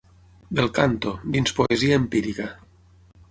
[0.59, 2.47] «Bel canto» dins Poesia empírica.